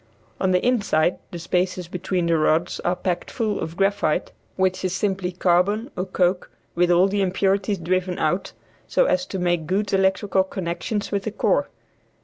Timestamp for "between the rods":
1.87-2.79